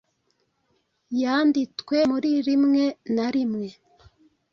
yanditwe 1.21 1.97
muri 2.11 2.31
rimwe 2.47 2.83
na 3.15 3.27
rimwe 3.33 3.67